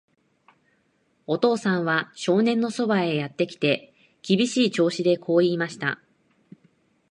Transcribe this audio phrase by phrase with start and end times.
[1.27, 3.93] お父さんは少年のそばへやってきて、
[4.23, 6.01] 厳しい調子でこう言いました。